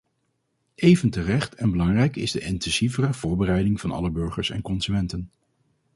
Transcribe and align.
Even 0.75 1.09
terecht 1.09 1.55
en 1.55 1.71
belangrijk 1.71 2.15
is 2.15 2.31
de 2.31 2.39
intensievere 2.39 3.13
voorbereiding 3.13 3.79
van 3.79 3.91
alle 3.91 4.09
burgers 4.11 4.49
en 4.49 4.61
consumenten. 4.61 5.31